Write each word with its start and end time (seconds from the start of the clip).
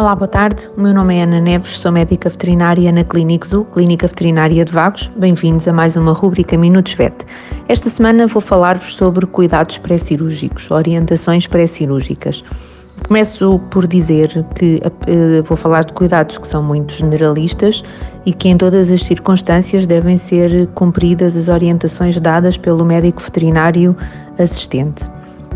Olá, 0.00 0.16
boa 0.16 0.28
tarde. 0.28 0.66
O 0.78 0.80
meu 0.80 0.94
nome 0.94 1.14
é 1.14 1.24
Ana 1.24 1.42
Neves, 1.42 1.76
sou 1.76 1.92
médica 1.92 2.30
veterinária 2.30 2.90
na 2.90 3.04
Clínica 3.04 3.46
Zoo, 3.46 3.66
Clínica 3.66 4.06
Veterinária 4.06 4.64
de 4.64 4.72
Vagos. 4.72 5.10
Bem-vindos 5.14 5.68
a 5.68 5.74
mais 5.74 5.94
uma 5.94 6.14
rubrica 6.14 6.56
Minutos 6.56 6.94
Vet. 6.94 7.14
Esta 7.68 7.90
semana 7.90 8.26
vou 8.26 8.40
falar-vos 8.40 8.94
sobre 8.94 9.26
cuidados 9.26 9.76
pré-cirúrgicos, 9.76 10.70
orientações 10.70 11.46
pré-cirúrgicas. 11.46 12.42
Começo 13.06 13.58
por 13.70 13.86
dizer 13.86 14.42
que 14.54 14.80
uh, 14.86 15.42
vou 15.42 15.54
falar 15.58 15.84
de 15.84 15.92
cuidados 15.92 16.38
que 16.38 16.48
são 16.48 16.62
muito 16.62 16.94
generalistas 16.94 17.84
e 18.24 18.32
que 18.32 18.48
em 18.48 18.56
todas 18.56 18.90
as 18.90 19.02
circunstâncias 19.02 19.86
devem 19.86 20.16
ser 20.16 20.66
cumpridas 20.68 21.36
as 21.36 21.48
orientações 21.48 22.18
dadas 22.18 22.56
pelo 22.56 22.86
médico 22.86 23.20
veterinário 23.20 23.94
assistente. 24.38 25.06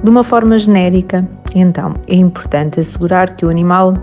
De 0.02 0.10
uma 0.10 0.22
forma 0.22 0.58
genérica, 0.58 1.26
então, 1.54 1.94
é 2.06 2.16
importante 2.16 2.78
assegurar 2.78 3.36
que 3.36 3.46
o 3.46 3.48
animal 3.48 3.94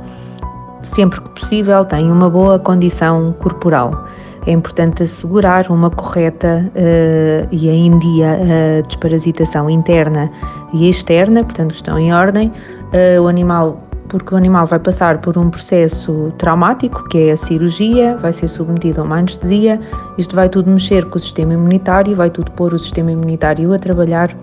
sempre 0.83 1.21
que 1.21 1.29
possível, 1.41 1.85
tem 1.85 2.11
uma 2.11 2.29
boa 2.29 2.59
condição 2.59 3.33
corporal. 3.39 4.07
É 4.47 4.51
importante 4.51 5.03
assegurar 5.03 5.69
uma 5.69 5.89
correta 5.91 6.65
uh, 6.75 7.47
e 7.51 7.69
dia 7.99 8.39
uh, 8.39 8.87
desparasitação 8.87 9.69
interna 9.69 10.31
e 10.73 10.89
externa, 10.89 11.43
portanto, 11.43 11.75
estão 11.75 11.99
em 11.99 12.11
ordem. 12.11 12.51
Uh, 12.87 13.21
o 13.21 13.27
animal, 13.27 13.87
porque 14.09 14.33
o 14.33 14.37
animal 14.37 14.65
vai 14.65 14.79
passar 14.79 15.19
por 15.19 15.37
um 15.37 15.51
processo 15.51 16.33
traumático, 16.39 17.07
que 17.09 17.29
é 17.29 17.31
a 17.33 17.37
cirurgia, 17.37 18.17
vai 18.17 18.33
ser 18.33 18.47
submetido 18.47 19.01
a 19.01 19.03
uma 19.03 19.19
anestesia. 19.19 19.79
Isto 20.17 20.35
vai 20.35 20.49
tudo 20.49 20.71
mexer 20.71 21.05
com 21.09 21.19
o 21.19 21.21
sistema 21.21 21.53
imunitário, 21.53 22.15
vai 22.15 22.31
tudo 22.31 22.49
pôr 22.51 22.73
o 22.73 22.79
sistema 22.79 23.11
imunitário 23.11 23.71
a 23.73 23.77
trabalhar 23.77 24.35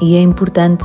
e 0.00 0.16
é 0.16 0.20
importante 0.20 0.84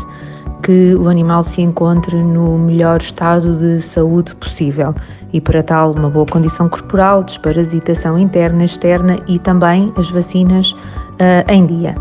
que 0.65 0.95
o 0.95 1.07
animal 1.07 1.43
se 1.43 1.61
encontre 1.61 2.17
no 2.17 2.57
melhor 2.57 2.99
estado 2.99 3.55
de 3.55 3.83
saúde 3.83 4.33
possível 4.35 4.95
e 5.31 5.39
para 5.39 5.61
tal 5.61 5.91
uma 5.91 6.09
boa 6.09 6.25
condição 6.25 6.67
corporal, 6.67 7.23
desparasitação 7.23 8.17
interna, 8.17 8.65
externa 8.65 9.19
e 9.27 9.37
também 9.37 9.93
as 9.95 10.09
vacinas 10.09 10.71
uh, 10.71 11.51
em 11.51 11.67
dia. 11.67 11.95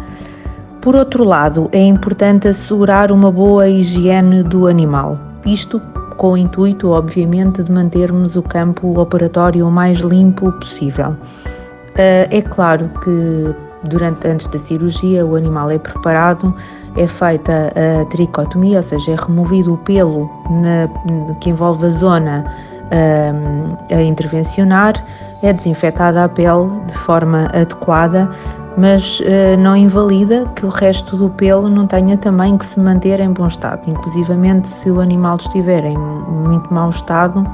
Por 0.80 0.96
outro 0.96 1.24
lado, 1.24 1.68
é 1.72 1.84
importante 1.84 2.48
assegurar 2.48 3.12
uma 3.12 3.30
boa 3.30 3.68
higiene 3.68 4.42
do 4.42 4.66
animal. 4.66 5.18
Isto 5.44 5.78
com 6.16 6.32
o 6.32 6.36
intuito, 6.38 6.88
obviamente, 6.88 7.62
de 7.62 7.70
mantermos 7.70 8.34
o 8.34 8.42
campo 8.42 8.98
operatório 8.98 9.68
o 9.68 9.70
mais 9.70 9.98
limpo 9.98 10.50
possível. 10.52 11.10
Uh, 11.10 12.26
é 12.30 12.40
claro 12.40 12.90
que 13.02 13.54
durante 13.88 14.26
antes 14.26 14.46
da 14.48 14.58
cirurgia 14.58 15.24
o 15.24 15.36
animal 15.36 15.70
é 15.70 15.78
preparado 15.78 16.54
é 16.96 17.06
feita 17.06 17.72
a 17.74 18.04
tricotomia, 18.06 18.78
ou 18.78 18.82
seja, 18.82 19.12
é 19.12 19.16
removido 19.16 19.74
o 19.74 19.76
pelo 19.78 20.30
na, 20.50 20.88
que 21.40 21.50
envolve 21.50 21.86
a 21.86 21.90
zona 21.90 22.44
a, 23.90 23.94
a 23.94 24.02
intervencionar, 24.02 25.02
é 25.42 25.52
desinfetada 25.52 26.24
a 26.24 26.28
pele 26.28 26.70
de 26.86 26.94
forma 26.98 27.46
adequada, 27.46 28.30
mas 28.76 29.20
uh, 29.20 29.56
não 29.58 29.76
invalida 29.76 30.44
que 30.56 30.66
o 30.66 30.68
resto 30.68 31.16
do 31.16 31.30
pelo 31.30 31.68
não 31.68 31.86
tenha 31.86 32.16
também 32.16 32.56
que 32.56 32.66
se 32.66 32.78
manter 32.78 33.20
em 33.20 33.32
bom 33.32 33.46
estado. 33.46 33.88
Inclusivamente, 33.88 34.68
se 34.68 34.90
o 34.90 35.00
animal 35.00 35.36
estiver 35.36 35.84
em 35.84 35.96
muito 35.96 36.72
mau 36.72 36.90
estado, 36.90 37.44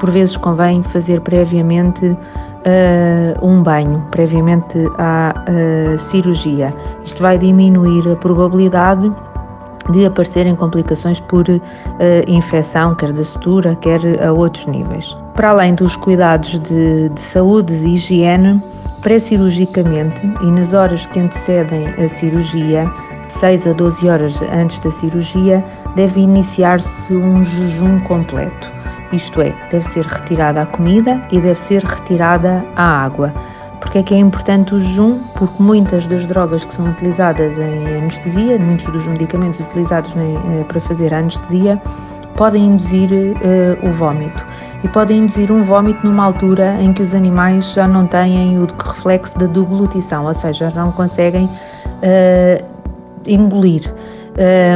por 0.00 0.10
vezes 0.10 0.36
convém 0.36 0.82
fazer 0.84 1.20
previamente 1.20 2.16
uh, 2.64 3.46
um 3.46 3.62
banho 3.62 4.02
previamente 4.10 4.78
à 4.98 5.34
uh, 5.34 5.98
cirurgia. 6.10 6.74
Isto 7.04 7.22
vai 7.22 7.38
diminuir 7.38 8.10
a 8.10 8.16
probabilidade 8.16 9.12
de 9.90 10.06
aparecerem 10.06 10.56
complicações 10.56 11.20
por 11.20 11.46
uh, 11.48 11.60
infecção, 12.26 12.94
quer 12.94 13.12
da 13.12 13.24
sutura, 13.24 13.76
quer 13.76 14.00
a 14.22 14.32
outros 14.32 14.66
níveis. 14.66 15.16
Para 15.34 15.50
além 15.50 15.74
dos 15.74 15.94
cuidados 15.96 16.58
de, 16.60 17.08
de 17.10 17.20
saúde 17.20 17.74
e 17.74 17.96
higiene, 17.96 18.62
pré-cirurgicamente 19.02 20.26
e 20.40 20.46
nas 20.46 20.72
horas 20.72 21.04
que 21.06 21.20
antecedem 21.20 21.88
a 21.88 22.08
cirurgia, 22.08 22.90
de 23.28 23.40
6 23.40 23.66
a 23.66 23.72
12 23.72 24.08
horas 24.08 24.40
antes 24.42 24.78
da 24.80 24.90
cirurgia, 24.92 25.62
deve 25.96 26.20
iniciar-se 26.20 27.14
um 27.14 27.44
jejum 27.44 28.00
completo 28.00 28.73
isto 29.14 29.40
é, 29.40 29.54
deve 29.70 29.88
ser 29.88 30.04
retirada 30.06 30.62
a 30.62 30.66
comida 30.66 31.20
e 31.30 31.40
deve 31.40 31.60
ser 31.60 31.82
retirada 31.84 32.64
a 32.76 33.04
água. 33.04 33.32
Porque 33.80 33.98
é 33.98 34.02
que 34.02 34.14
é 34.14 34.18
importante 34.18 34.74
o 34.74 34.80
jejum? 34.80 35.18
Porque 35.38 35.62
muitas 35.62 36.06
das 36.06 36.26
drogas 36.26 36.64
que 36.64 36.74
são 36.74 36.86
utilizadas 36.86 37.52
em 37.58 37.98
anestesia, 37.98 38.58
muitos 38.58 38.90
dos 38.92 39.06
medicamentos 39.06 39.60
utilizados 39.60 40.10
eh, 40.16 40.64
para 40.64 40.80
fazer 40.80 41.12
a 41.12 41.18
anestesia, 41.18 41.80
podem 42.34 42.64
induzir 42.64 43.10
uh, 43.10 43.86
o 43.86 43.92
vômito. 43.92 44.42
E 44.82 44.88
podem 44.88 45.20
induzir 45.20 45.52
um 45.52 45.62
vômito 45.62 46.06
numa 46.06 46.24
altura 46.24 46.76
em 46.80 46.92
que 46.92 47.02
os 47.02 47.14
animais 47.14 47.72
já 47.72 47.86
não 47.86 48.06
têm 48.06 48.58
o 48.58 48.66
reflexo 48.66 49.38
da 49.38 49.46
deglutição, 49.46 50.26
ou 50.26 50.34
seja, 50.34 50.70
não 50.74 50.90
conseguem 50.92 51.44
uh, 51.44 52.66
engolir 53.26 53.94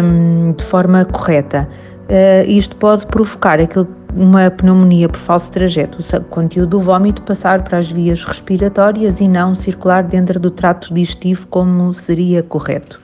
um, 0.03 0.53
de 0.53 0.65
forma 0.65 1.05
correta. 1.05 1.69
Uh, 2.09 2.49
isto 2.49 2.75
pode 2.77 3.07
provocar 3.07 3.61
aquilo 3.61 3.87
uma 4.15 4.51
pneumonia 4.51 5.09
por 5.09 5.21
falso 5.21 5.51
trajeto, 5.51 5.99
o 6.01 6.21
conteúdo 6.25 6.71
do 6.71 6.81
vômito 6.81 7.23
passar 7.23 7.63
para 7.63 7.79
as 7.79 7.91
vias 7.91 8.25
respiratórias 8.25 9.21
e 9.21 9.29
não 9.29 9.55
circular 9.55 10.03
dentro 10.03 10.41
do 10.41 10.51
trato 10.51 10.93
digestivo 10.93 11.47
como 11.49 11.93
seria 11.93 12.43
correto. 12.43 13.01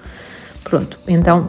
Pronto, 0.65 0.99
então 1.07 1.47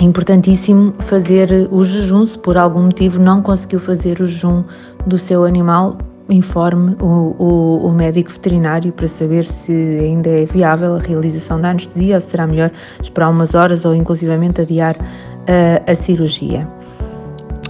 é 0.00 0.04
importantíssimo 0.04 0.94
fazer 1.00 1.68
o 1.70 1.84
jejum. 1.84 2.26
Se 2.26 2.38
por 2.38 2.56
algum 2.56 2.84
motivo 2.84 3.20
não 3.20 3.40
conseguiu 3.42 3.78
fazer 3.78 4.20
o 4.20 4.26
jejum 4.26 4.64
do 5.06 5.18
seu 5.18 5.44
animal, 5.44 5.96
informe 6.28 6.96
o, 7.00 7.36
o, 7.38 7.86
o, 7.86 7.92
médico 7.92 8.30
veterinário 8.30 8.92
para 8.92 9.06
saber 9.06 9.44
se 9.44 9.72
ainda 9.72 10.28
é 10.28 10.44
viável 10.44 10.96
a 10.96 10.98
realização 10.98 11.60
da 11.60 11.70
anestesia 11.70 12.16
ou 12.16 12.20
se 12.20 12.30
será 12.30 12.46
melhor 12.46 12.70
esperar 13.02 13.30
umas 13.30 13.54
horas 13.54 13.84
ou 13.84 13.94
inclusivamente 13.94 14.60
adiar 14.60 14.96
uh, 14.96 15.90
a 15.90 15.94
cirurgia. 15.94 16.66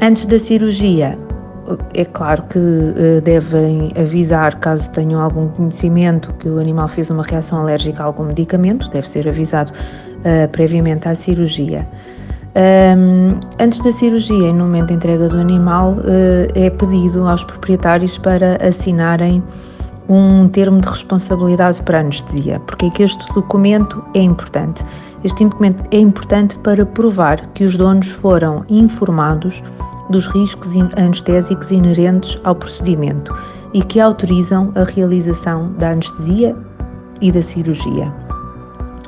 Antes 0.01 0.27
da 0.27 0.39
cirurgia, 0.39 1.17
é 1.95 2.05
claro 2.05 2.43
que 2.45 2.59
uh, 2.59 3.21
devem 3.23 3.93
avisar 3.97 4.59
caso 4.59 4.89
tenham 4.91 5.21
algum 5.21 5.49
conhecimento 5.49 6.33
que 6.35 6.49
o 6.49 6.59
animal 6.59 6.89
fez 6.89 7.11
uma 7.11 7.23
reação 7.23 7.61
alérgica 7.61 8.03
a 8.03 8.07
algum 8.07 8.25
medicamento, 8.25 8.89
deve 8.91 9.09
ser 9.09 9.29
avisado 9.29 9.71
uh, 9.73 10.49
previamente 10.51 11.07
à 11.09 11.15
cirurgia. 11.15 11.87
Um, 12.55 13.39
antes 13.59 13.81
da 13.83 13.93
cirurgia 13.93 14.49
e 14.49 14.53
no 14.53 14.65
momento 14.65 14.89
da 14.89 14.95
entrega 14.95 15.29
do 15.29 15.39
animal, 15.39 15.93
uh, 15.93 16.53
é 16.55 16.69
pedido 16.69 17.27
aos 17.27 17.45
proprietários 17.45 18.19
para 18.19 18.57
assinarem 18.67 19.43
um 20.09 20.49
termo 20.49 20.81
de 20.81 20.89
responsabilidade 20.89 21.81
para 21.83 22.01
anestesia, 22.01 22.61
porque 22.61 22.87
é 22.87 22.91
que 22.91 23.03
este 23.05 23.33
documento 23.35 24.05
é 24.15 24.21
importante. 24.21 24.85
Este 25.25 25.45
documento 25.45 25.85
é 25.93 25.99
importante 25.99 26.57
para 26.59 26.85
provar 26.85 27.47
que 27.55 27.63
os 27.65 27.77
donos 27.77 28.09
foram 28.09 28.65
informados 28.69 29.63
dos 30.11 30.27
riscos 30.27 30.73
anestésicos 30.97 31.71
inerentes 31.71 32.39
ao 32.43 32.57
procedimento 32.57 33.33
e 33.73 33.83
que 33.83 34.01
autorizam 34.01 34.73
a 34.75 34.83
realização 34.83 35.73
da 35.75 35.91
anestesia 35.91 36.57
e 37.21 37.31
da 37.31 37.41
cirurgia. 37.41 38.13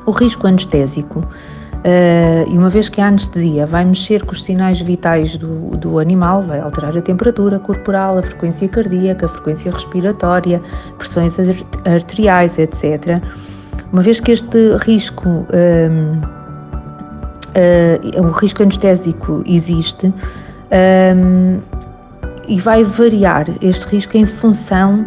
O 0.05 0.11
risco 0.11 0.47
anestésico, 0.47 1.19
uh, 1.19 2.49
e 2.49 2.57
uma 2.57 2.69
vez 2.69 2.87
que 2.87 3.01
a 3.01 3.07
anestesia 3.07 3.67
vai 3.67 3.83
mexer 3.83 4.23
com 4.23 4.31
os 4.31 4.41
sinais 4.41 4.79
vitais 4.79 5.35
do, 5.35 5.75
do 5.77 5.99
animal, 5.99 6.43
vai 6.43 6.61
alterar 6.61 6.97
a 6.97 7.01
temperatura 7.01 7.59
corporal, 7.59 8.17
a 8.17 8.23
frequência 8.23 8.69
cardíaca, 8.69 9.25
a 9.25 9.29
frequência 9.29 9.71
respiratória, 9.71 10.61
pressões 10.97 11.35
arteriais, 11.85 12.57
etc. 12.57 13.21
Uma 13.91 14.01
vez 14.01 14.19
que 14.19 14.31
este 14.31 14.75
risco, 14.77 15.29
uh, 15.29 15.45
uh, 17.55 18.21
o 18.21 18.31
risco 18.31 18.63
anestésico 18.63 19.43
existe, 19.45 20.13
um, 20.71 21.59
e 22.47 22.59
vai 22.59 22.83
variar 22.83 23.47
este 23.61 23.85
risco 23.87 24.17
em 24.17 24.25
função 24.25 25.05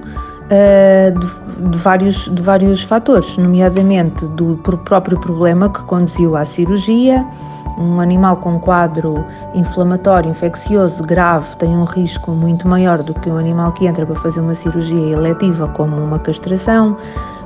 uh, 0.48 1.18
de, 1.18 1.70
de, 1.70 1.78
vários, 1.78 2.16
de 2.34 2.42
vários 2.42 2.82
fatores, 2.82 3.36
nomeadamente 3.36 4.26
do 4.28 4.56
próprio 4.84 5.18
problema 5.20 5.68
que 5.68 5.82
conduziu 5.82 6.36
à 6.36 6.44
cirurgia. 6.44 7.24
Um 7.78 8.00
animal 8.00 8.38
com 8.38 8.58
quadro 8.58 9.24
inflamatório, 9.54 10.30
infeccioso 10.32 11.00
grave 11.04 11.54
tem 11.58 11.68
um 11.68 11.84
risco 11.84 12.32
muito 12.32 12.66
maior 12.66 13.04
do 13.04 13.14
que 13.14 13.30
um 13.30 13.36
animal 13.36 13.70
que 13.72 13.86
entra 13.86 14.04
para 14.04 14.16
fazer 14.20 14.40
uma 14.40 14.54
cirurgia 14.56 15.12
eletiva, 15.12 15.68
como 15.68 15.96
uma 15.96 16.18
castração. 16.18 16.96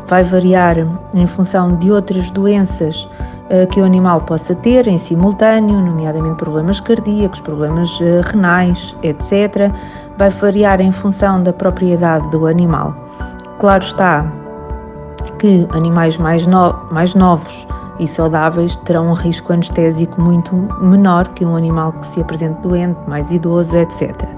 Vai 0.09 0.25
variar 0.25 0.77
em 1.15 1.27
função 1.27 1.77
de 1.77 1.91
outras 1.91 2.31
doenças 2.31 3.05
uh, 3.05 3.67
que 3.71 3.81
o 3.81 3.85
animal 3.85 4.21
possa 4.23 4.55
ter 4.55 4.87
em 4.87 4.99
simultâneo, 4.99 5.81
nomeadamente 5.81 6.37
problemas 6.37 6.81
cardíacos, 6.81 7.41
problemas 7.41 7.91
uh, 8.01 8.21
renais, 8.31 8.95
etc., 9.03 9.71
vai 10.19 10.31
variar 10.31 10.81
em 10.81 10.93
função 10.93 11.43
da 11.43 11.53
propriedade 11.53 12.29
do 12.31 12.47
animal. 12.47 12.95
Claro 13.59 13.85
está 13.85 14.31
que 15.39 15.67
animais 15.73 16.17
mais, 16.17 16.47
no 16.47 16.75
mais 16.91 17.15
novos 17.15 17.67
e 17.99 18.07
saudáveis 18.07 18.77
terão 18.85 19.09
um 19.09 19.13
risco 19.13 19.53
anestésico 19.53 20.21
muito 20.21 20.55
menor 20.81 21.29
que 21.29 21.45
um 21.45 21.57
animal 21.57 21.93
que 21.93 22.07
se 22.07 22.21
apresente 22.21 22.61
doente, 22.61 22.99
mais 23.07 23.31
idoso, 23.31 23.77
etc. 23.77 24.32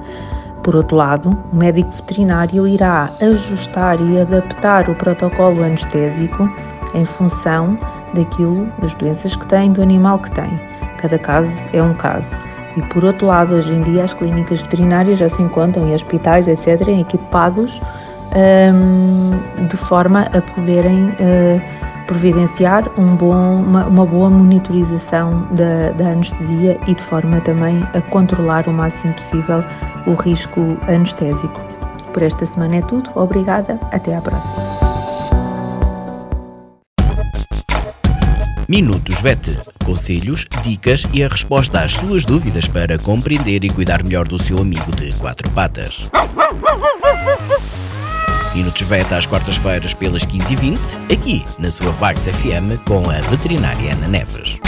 Por 0.65 0.75
outro 0.75 0.97
lado, 0.97 1.37
o 1.53 1.57
médico 1.57 1.91
veterinário 1.91 2.67
irá 2.67 3.11
ajustar 3.21 4.01
e 4.01 4.19
adaptar 4.19 4.89
o 4.89 4.95
protocolo 4.95 5.63
anestésico 5.63 6.51
em 6.95 7.05
função 7.05 7.79
daquilo, 8.15 8.67
das 8.79 8.95
doenças 8.95 9.37
que 9.37 9.47
tem, 9.47 9.71
do 9.71 9.83
animal 9.83 10.19
que 10.19 10.31
tem. 10.31 10.51
Cada 10.97 11.19
caso 11.19 11.51
é 11.75 11.83
um 11.83 11.93
caso. 11.93 12.27
E 12.79 12.83
por 12.83 13.05
outro 13.05 13.27
lado, 13.27 13.55
hoje 13.55 13.73
em 13.73 13.83
dia 13.83 14.05
as 14.05 14.15
clínicas 14.15 14.63
veterinárias 14.63 15.19
já 15.19 15.29
se 15.29 15.43
encontram 15.43 15.87
em 15.87 15.95
hospitais, 15.95 16.49
etc., 16.49 16.89
equipados 16.89 17.79
um, 18.35 19.67
de 19.67 19.77
forma 19.77 20.23
a 20.23 20.41
poderem 20.41 21.05
uh, 21.05 21.61
providenciar 22.07 22.89
um 22.99 23.15
bom, 23.17 23.57
uma, 23.57 23.85
uma, 23.85 24.07
boa 24.07 24.31
monitorização 24.31 25.47
da, 25.51 25.91
da 25.91 26.13
anestesia 26.13 26.79
e 26.87 26.95
de 26.95 27.03
forma 27.03 27.41
também 27.43 27.83
a 27.95 28.01
controlar 28.01 28.67
o 28.67 28.73
máximo 28.73 29.13
possível 29.15 29.63
o 30.07 30.15
risco 30.15 30.79
anestésico. 30.89 31.61
Por 32.13 32.23
esta 32.23 32.47
semana 32.47 32.77
é 32.77 32.83
tudo. 32.83 33.11
Obrigada. 33.15 33.79
Até 33.91 34.17
à 34.17 34.21
próxima. 34.21 34.65
Minutos 38.69 39.21
VET. 39.21 39.59
Conselhos, 39.85 40.47
dicas 40.63 41.05
e 41.13 41.23
a 41.23 41.29
resposta 41.29 41.81
às 41.81 41.93
suas 41.93 42.25
dúvidas 42.25 42.67
para 42.67 42.99
compreender 42.99 43.63
e 43.63 43.69
cuidar 43.69 44.03
melhor 44.03 44.27
do 44.27 44.43
seu 44.43 44.59
amigo 44.59 44.91
de 44.97 45.13
quatro 45.17 45.51
patas. 45.51 46.09
Minutos 48.55 48.83
VET 48.83 49.13
às 49.13 49.27
quartas-feiras 49.27 49.93
pelas 49.93 50.25
15h20, 50.25 51.13
aqui 51.13 51.45
na 51.59 51.71
sua 51.71 51.91
Vagos 51.91 52.27
FM 52.27 52.81
com 52.87 53.03
a 53.11 53.21
veterinária 53.29 53.93
Ana 53.93 54.09
Neves. 54.09 54.59